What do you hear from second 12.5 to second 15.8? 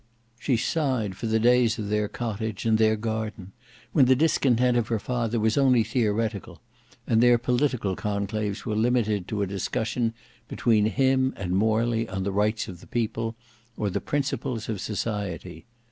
of the people or the principles of society.